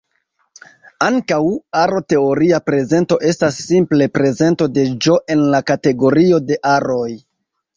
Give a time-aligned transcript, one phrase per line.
[1.07, 1.37] Ankaŭ,
[1.81, 7.09] aro-teoria prezento estas simple prezento de "G" en la kategorio de aroj.